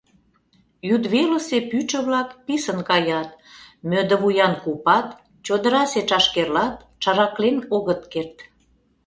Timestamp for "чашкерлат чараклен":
6.09-7.57